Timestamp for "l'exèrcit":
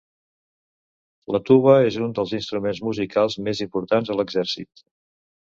4.19-4.85